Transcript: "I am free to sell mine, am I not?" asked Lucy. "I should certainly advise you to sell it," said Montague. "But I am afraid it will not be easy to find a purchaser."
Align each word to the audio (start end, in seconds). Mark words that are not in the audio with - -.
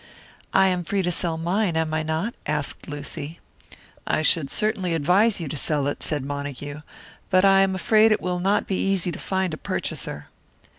"I 0.51 0.65
am 0.69 0.83
free 0.83 1.03
to 1.03 1.11
sell 1.11 1.37
mine, 1.37 1.77
am 1.77 1.93
I 1.93 2.01
not?" 2.01 2.33
asked 2.47 2.87
Lucy. 2.87 3.39
"I 4.07 4.23
should 4.23 4.49
certainly 4.49 4.95
advise 4.95 5.39
you 5.39 5.47
to 5.47 5.55
sell 5.55 5.85
it," 5.85 6.01
said 6.01 6.25
Montague. 6.25 6.81
"But 7.29 7.45
I 7.45 7.59
am 7.59 7.75
afraid 7.75 8.11
it 8.11 8.19
will 8.19 8.39
not 8.39 8.65
be 8.65 8.77
easy 8.81 9.11
to 9.11 9.19
find 9.19 9.53
a 9.53 9.57
purchaser." 9.57 10.25